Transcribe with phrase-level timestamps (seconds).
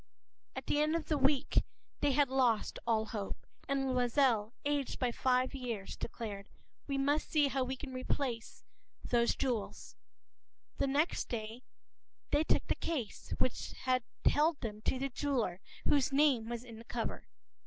[0.01, 1.63] p><INT>At the end of a week
[1.99, 3.45] they had lost all hope.
[3.67, 6.47] And Loisel, aged by five years, declared:—
[6.87, 8.63] “We must see how we can replace
[9.05, 9.95] those jewels.”
[10.79, 11.61] The next day
[12.31, 16.79] they took the case which had held them to the jeweler whose name was in
[16.79, 17.27] the cover.